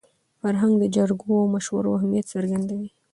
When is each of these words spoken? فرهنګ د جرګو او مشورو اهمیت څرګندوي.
فرهنګ 0.39 0.73
د 0.79 0.85
جرګو 0.95 1.31
او 1.41 1.45
مشورو 1.55 1.95
اهمیت 1.97 2.25
څرګندوي. 2.33 2.89